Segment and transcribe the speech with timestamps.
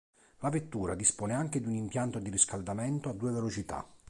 [0.39, 3.85] La vettura dispone anche di un impianto di riscaldamento a due velocità.